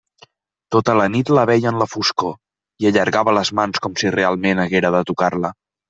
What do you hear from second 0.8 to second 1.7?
la nit la veia